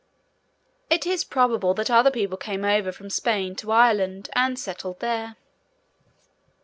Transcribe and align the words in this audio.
It 0.89 1.05
is 1.05 1.23
probable 1.23 1.75
that 1.75 1.91
other 1.91 2.09
people 2.09 2.35
came 2.35 2.65
over 2.65 2.91
from 2.91 3.11
Spain 3.11 3.55
to 3.57 3.71
Ireland, 3.71 4.31
and 4.33 4.57
settled 4.57 4.99
there. 4.99 5.35